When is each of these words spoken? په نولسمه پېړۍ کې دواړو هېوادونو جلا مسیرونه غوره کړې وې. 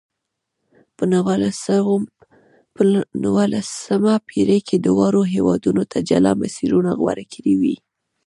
په 2.73 2.87
نولسمه 3.23 4.13
پېړۍ 4.27 4.59
کې 4.67 4.77
دواړو 4.87 5.21
هېوادونو 5.33 5.81
جلا 6.09 6.31
مسیرونه 6.41 6.91
غوره 6.99 7.25
کړې 7.33 7.53
وې. 7.61 7.75